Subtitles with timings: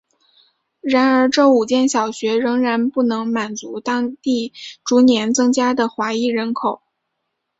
[0.81, 4.51] 然而这五间小学仍然不能满足当地
[4.83, 6.81] 逐年增加的华裔人口。